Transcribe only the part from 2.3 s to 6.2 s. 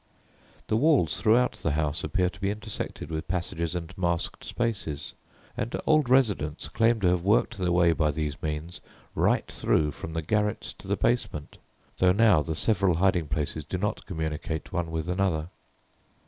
be intersected with passages and masked spaces, and old